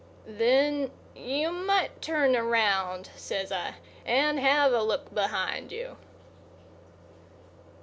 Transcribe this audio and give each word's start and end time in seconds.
"Then 0.25 0.89
you 1.15 1.51
might 1.51 2.01
turn 2.01 2.35
around," 2.35 3.11
says 3.15 3.51
I, 3.51 3.75
"and 4.03 4.39
have 4.39 4.73
a 4.73 4.79
took 4.83 5.13
behind 5.13 5.71
you." 5.71 5.95